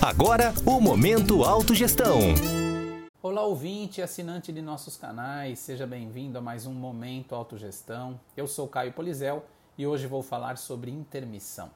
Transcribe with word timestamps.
Agora, 0.00 0.52
o 0.66 0.80
Momento 0.80 1.42
Autogestão. 1.42 2.18
Olá, 3.22 3.42
ouvinte 3.42 4.02
assinante 4.02 4.52
de 4.52 4.60
nossos 4.60 4.96
canais, 4.96 5.58
seja 5.58 5.86
bem-vindo 5.86 6.36
a 6.36 6.42
mais 6.42 6.66
um 6.66 6.74
Momento 6.74 7.34
Autogestão. 7.34 8.20
Eu 8.36 8.46
sou 8.46 8.68
Caio 8.68 8.92
Polizel 8.92 9.44
e 9.78 9.86
hoje 9.86 10.06
vou 10.06 10.22
falar 10.22 10.58
sobre 10.58 10.90
intermissão. 10.90 11.70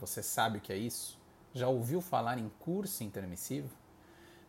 Você 0.00 0.22
sabe 0.22 0.56
o 0.58 0.60
que 0.60 0.72
é 0.72 0.76
isso? 0.76 1.18
Já 1.52 1.68
ouviu 1.68 2.00
falar 2.00 2.38
em 2.38 2.50
curso 2.60 3.04
intermissivo? 3.04 3.68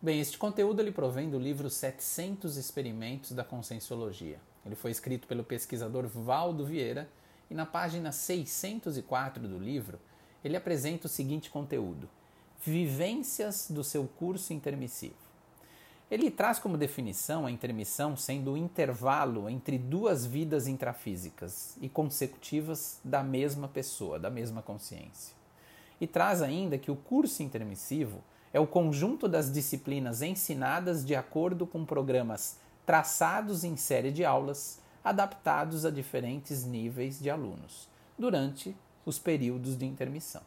Bem, 0.00 0.20
este 0.20 0.38
conteúdo 0.38 0.80
ele 0.80 0.92
provém 0.92 1.28
do 1.28 1.38
livro 1.38 1.68
700 1.68 2.56
Experimentos 2.56 3.32
da 3.32 3.44
Conscienciologia. 3.44 4.40
Ele 4.64 4.74
foi 4.74 4.90
escrito 4.90 5.26
pelo 5.26 5.44
pesquisador 5.44 6.06
Valdo 6.06 6.64
Vieira 6.64 7.08
e 7.50 7.54
na 7.54 7.66
página 7.66 8.12
604 8.12 9.46
do 9.46 9.58
livro 9.58 9.98
ele 10.44 10.56
apresenta 10.56 11.06
o 11.06 11.10
seguinte 11.10 11.50
conteúdo: 11.50 12.08
Vivências 12.64 13.68
do 13.70 13.84
seu 13.84 14.08
curso 14.18 14.52
intermissivo. 14.52 15.28
Ele 16.10 16.30
traz 16.30 16.58
como 16.58 16.78
definição 16.78 17.44
a 17.44 17.50
intermissão 17.50 18.16
sendo 18.16 18.52
o 18.52 18.56
intervalo 18.56 19.48
entre 19.48 19.76
duas 19.76 20.24
vidas 20.24 20.66
intrafísicas 20.66 21.76
e 21.82 21.88
consecutivas 21.88 22.98
da 23.04 23.22
mesma 23.22 23.68
pessoa, 23.68 24.18
da 24.18 24.30
mesma 24.30 24.62
consciência. 24.62 25.36
E 26.00 26.06
traz 26.06 26.40
ainda 26.40 26.78
que 26.78 26.90
o 26.90 26.96
curso 26.96 27.42
intermissivo 27.42 28.22
é 28.54 28.58
o 28.58 28.66
conjunto 28.66 29.28
das 29.28 29.52
disciplinas 29.52 30.22
ensinadas 30.22 31.04
de 31.04 31.14
acordo 31.14 31.66
com 31.66 31.84
programas 31.84 32.56
traçados 32.86 33.62
em 33.62 33.76
série 33.76 34.10
de 34.10 34.24
aulas, 34.24 34.80
adaptados 35.04 35.84
a 35.84 35.90
diferentes 35.90 36.64
níveis 36.64 37.20
de 37.20 37.28
alunos, 37.28 37.86
durante 38.18 38.74
os 39.08 39.18
períodos 39.18 39.76
de 39.76 39.86
intermissão. 39.86 40.42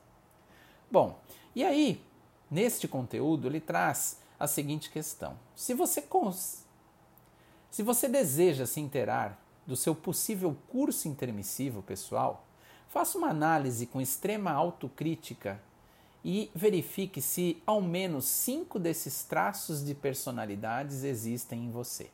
Bom, 0.89 1.19
e 1.55 1.63
aí, 1.63 2.01
neste 2.49 2.87
conteúdo, 2.87 3.47
ele 3.47 3.59
traz 3.59 4.19
a 4.39 4.47
seguinte 4.47 4.89
questão: 4.89 5.37
se 5.55 5.73
você, 5.73 6.01
cons... 6.01 6.65
se 7.69 7.83
você 7.83 8.07
deseja 8.07 8.65
se 8.65 8.79
inteirar 8.79 9.39
do 9.65 9.75
seu 9.75 9.95
possível 9.95 10.55
curso 10.69 11.07
intermissivo 11.07 11.81
pessoal, 11.81 12.45
faça 12.87 13.17
uma 13.17 13.29
análise 13.29 13.85
com 13.85 14.01
extrema 14.01 14.51
autocrítica 14.51 15.61
e 16.23 16.51
verifique 16.53 17.21
se 17.21 17.61
ao 17.65 17.81
menos 17.81 18.25
cinco 18.25 18.77
desses 18.77 19.23
traços 19.23 19.83
de 19.83 19.95
personalidades 19.95 21.03
existem 21.03 21.65
em 21.65 21.71
você. 21.71 22.09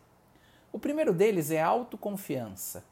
O 0.72 0.80
primeiro 0.80 1.14
deles 1.14 1.52
é 1.52 1.62
a 1.62 1.68
autoconfiança, 1.68 2.84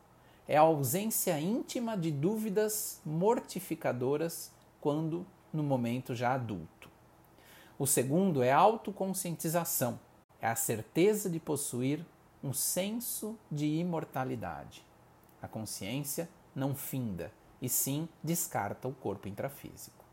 é 0.47 0.57
a 0.57 0.61
ausência 0.61 1.39
íntima 1.39 1.97
de 1.97 2.11
dúvidas 2.11 3.01
mortificadoras 3.05 4.51
quando 4.79 5.25
no 5.51 5.63
momento 5.63 6.13
já 6.13 6.33
adulto. 6.33 6.89
O 7.77 7.87
segundo 7.87 8.43
é 8.43 8.51
a 8.51 8.57
autoconscientização, 8.57 9.99
é 10.41 10.47
a 10.47 10.55
certeza 10.55 11.29
de 11.29 11.39
possuir 11.39 12.05
um 12.43 12.53
senso 12.53 13.37
de 13.51 13.65
imortalidade. 13.65 14.85
A 15.41 15.47
consciência 15.47 16.29
não 16.55 16.75
finda, 16.75 17.31
e 17.61 17.67
sim 17.67 18.07
descarta 18.23 18.87
o 18.87 18.93
corpo 18.93 19.27
intrafísico. 19.27 20.05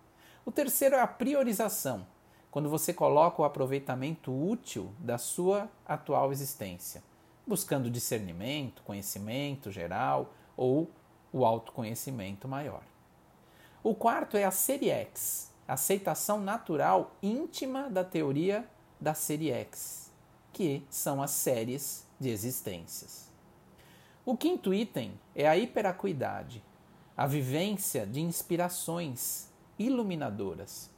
O 0.44 0.50
terceiro 0.50 0.96
é 0.96 1.00
a 1.00 1.06
priorização, 1.06 2.06
quando 2.50 2.68
você 2.68 2.92
coloca 2.92 3.40
o 3.40 3.44
aproveitamento 3.44 4.32
útil 4.32 4.92
da 4.98 5.18
sua 5.18 5.70
atual 5.86 6.32
existência, 6.32 7.02
buscando 7.46 7.90
discernimento, 7.90 8.82
conhecimento 8.82 9.70
geral 9.70 10.32
ou 10.56 10.90
o 11.32 11.44
autoconhecimento 11.44 12.46
maior. 12.46 12.82
O 13.82 13.94
quarto 13.94 14.36
é 14.36 14.44
a 14.44 14.50
série 14.50 14.90
X, 14.90 15.50
aceitação 15.66 16.40
natural 16.40 17.16
íntima 17.22 17.88
da 17.90 18.04
teoria 18.04 18.68
da 19.00 19.14
série 19.14 19.50
X, 19.50 20.12
que 20.52 20.84
são 20.88 21.22
as 21.22 21.30
séries 21.30 22.06
de 22.20 22.28
existências. 22.28 23.30
O 24.24 24.36
quinto 24.36 24.72
item 24.72 25.18
é 25.34 25.48
a 25.48 25.56
hiperacuidade, 25.56 26.62
a 27.16 27.26
vivência 27.26 28.06
de 28.06 28.20
inspirações 28.20 29.48
iluminadoras, 29.78 30.90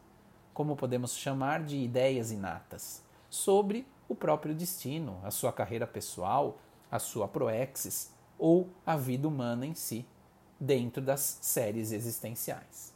como 0.53 0.77
podemos 0.77 1.17
chamar 1.17 1.63
de 1.63 1.77
ideias 1.77 2.31
inatas, 2.31 3.03
sobre 3.35 3.85
o 4.09 4.15
próprio 4.15 4.55
destino, 4.55 5.21
a 5.25 5.31
sua 5.31 5.53
carreira 5.53 5.89
pessoal, 5.89 6.59
a 6.89 7.01
sua 7.01 7.27
proexis 7.27 8.13
ou 8.39 8.69
a 8.87 8.97
vida 8.97 9.27
humana 9.27 9.67
em 9.67 9.75
si, 9.75 10.07
dentro 10.61 11.03
das 11.03 11.39
séries 11.41 11.91
existenciais. 11.91 12.95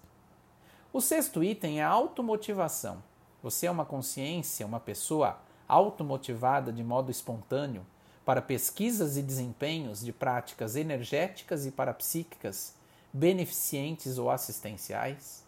O 0.92 1.00
sexto 1.00 1.42
item 1.42 1.80
é 1.80 1.82
a 1.82 1.88
automotivação. 1.88 3.02
Você 3.42 3.66
é 3.66 3.70
uma 3.70 3.84
consciência, 3.84 4.64
uma 4.64 4.78
pessoa 4.78 5.40
automotivada 5.66 6.72
de 6.72 6.84
modo 6.84 7.10
espontâneo 7.10 7.84
para 8.24 8.40
pesquisas 8.40 9.16
e 9.16 9.22
desempenhos 9.22 10.00
de 10.00 10.12
práticas 10.12 10.76
energéticas 10.76 11.66
e 11.66 11.72
parapsíquicas 11.72 12.74
beneficentes 13.12 14.18
ou 14.18 14.30
assistenciais? 14.30 15.44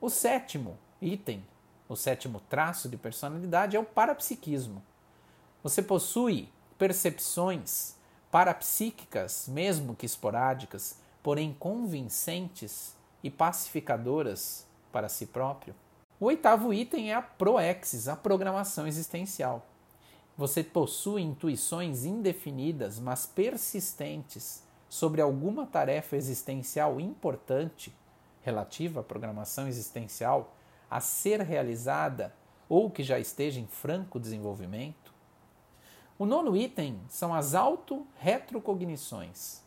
O 0.00 0.08
sétimo 0.08 0.78
item, 1.00 1.44
o 1.92 1.96
sétimo 1.96 2.40
traço 2.48 2.88
de 2.88 2.96
personalidade 2.96 3.76
é 3.76 3.80
o 3.80 3.84
parapsiquismo. 3.84 4.82
Você 5.62 5.82
possui 5.82 6.48
percepções 6.78 7.94
parapsíquicas, 8.30 9.46
mesmo 9.48 9.94
que 9.94 10.06
esporádicas, 10.06 10.96
porém 11.22 11.54
convincentes 11.58 12.96
e 13.22 13.30
pacificadoras 13.30 14.66
para 14.90 15.08
si 15.08 15.26
próprio. 15.26 15.74
O 16.18 16.26
oitavo 16.26 16.72
item 16.72 17.12
é 17.12 17.14
a 17.14 17.22
proexis, 17.22 18.08
a 18.08 18.16
programação 18.16 18.86
existencial. 18.86 19.66
Você 20.36 20.64
possui 20.64 21.22
intuições 21.22 22.04
indefinidas, 22.04 22.98
mas 22.98 23.26
persistentes 23.26 24.62
sobre 24.88 25.20
alguma 25.20 25.66
tarefa 25.66 26.16
existencial 26.16 26.98
importante 26.98 27.94
relativa 28.42 29.00
à 29.00 29.02
programação 29.02 29.68
existencial 29.68 30.54
a 30.92 31.00
ser 31.00 31.40
realizada 31.40 32.34
ou 32.68 32.90
que 32.90 33.02
já 33.02 33.18
esteja 33.18 33.58
em 33.58 33.66
franco 33.66 34.20
desenvolvimento? 34.20 35.10
O 36.18 36.26
nono 36.26 36.54
item 36.54 37.00
são 37.08 37.34
as 37.34 37.54
auto-retrocognições. 37.54 39.62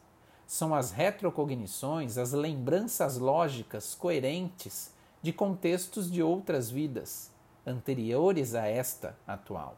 São 0.45 0.75
as 0.75 0.91
retrocognições, 0.91 2.19
as 2.19 2.31
lembranças 2.31 3.17
lógicas 3.17 3.95
coerentes 3.95 4.93
de 5.19 5.33
contextos 5.33 6.11
de 6.11 6.21
outras 6.21 6.69
vidas 6.69 7.31
anteriores 7.65 8.53
a 8.53 8.67
esta 8.67 9.17
atual. 9.25 9.75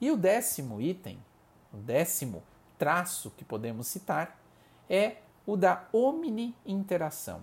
E 0.00 0.10
o 0.10 0.16
décimo 0.16 0.80
item, 0.80 1.22
o 1.70 1.76
décimo 1.76 2.42
traço 2.78 3.30
que 3.36 3.44
podemos 3.44 3.86
citar 3.86 4.40
é 4.88 5.18
o 5.44 5.54
da 5.54 5.86
omni-interação. 5.92 7.42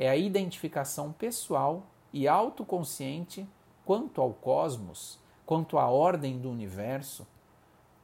É 0.00 0.08
a 0.08 0.16
identificação 0.16 1.12
pessoal 1.12 1.82
e 2.10 2.26
autoconsciente 2.26 3.46
quanto 3.84 4.22
ao 4.22 4.32
cosmos, 4.32 5.18
quanto 5.44 5.76
à 5.76 5.90
ordem 5.90 6.38
do 6.38 6.50
universo, 6.50 7.26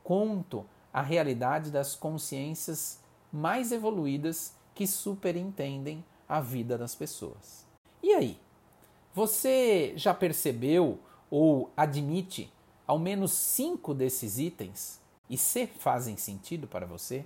quanto 0.04 0.66
à 0.92 1.00
realidade 1.00 1.70
das 1.70 1.96
consciências 1.96 3.00
mais 3.32 3.72
evoluídas 3.72 4.54
que 4.74 4.86
superentendem 4.86 6.04
a 6.28 6.38
vida 6.38 6.76
das 6.76 6.94
pessoas. 6.94 7.66
E 8.02 8.12
aí? 8.12 8.38
Você 9.14 9.94
já 9.96 10.12
percebeu 10.12 10.98
ou 11.30 11.70
admite 11.74 12.52
ao 12.86 12.98
menos 12.98 13.32
cinco 13.32 13.94
desses 13.94 14.38
itens 14.38 15.00
e 15.30 15.38
se 15.38 15.66
fazem 15.66 16.18
sentido 16.18 16.66
para 16.66 16.84
você? 16.84 17.24